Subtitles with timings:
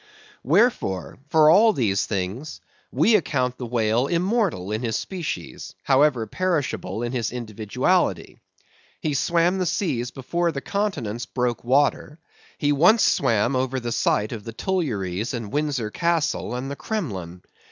[0.43, 2.59] Wherefore, for all these things,
[2.91, 8.39] we account the whale immortal in his species, however perishable in his individuality.
[8.99, 12.17] He swam the seas before the continents broke water;
[12.57, 17.43] he once swam over the site of the Tuileries, and Windsor Castle, and the Kremlin.